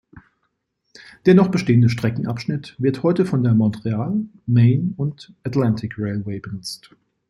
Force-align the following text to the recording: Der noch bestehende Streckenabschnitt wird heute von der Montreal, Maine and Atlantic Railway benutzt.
Der 1.27 1.35
noch 1.35 1.49
bestehende 1.49 1.87
Streckenabschnitt 1.87 2.75
wird 2.79 3.03
heute 3.03 3.23
von 3.23 3.43
der 3.43 3.53
Montreal, 3.53 4.15
Maine 4.47 4.95
and 4.97 5.31
Atlantic 5.43 5.93
Railway 5.99 6.39
benutzt. 6.39 6.95